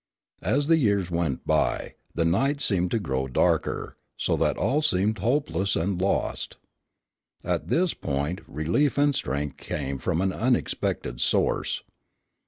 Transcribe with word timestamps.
As 0.41 0.65
the 0.65 0.77
years 0.79 1.11
went 1.11 1.45
by, 1.45 1.93
the 2.15 2.25
night 2.25 2.59
seemed 2.59 2.89
to 2.89 2.97
grow 2.97 3.27
darker, 3.27 3.97
so 4.17 4.35
that 4.35 4.57
all 4.57 4.81
seemed 4.81 5.19
hopeless 5.19 5.75
and 5.75 6.01
lost. 6.01 6.57
At 7.43 7.67
this 7.67 7.93
point 7.93 8.41
relief 8.47 8.97
and 8.97 9.13
strength 9.13 9.57
came 9.57 9.99
from 9.99 10.21
an 10.21 10.33
unexpected 10.33 11.19
source. 11.21 11.83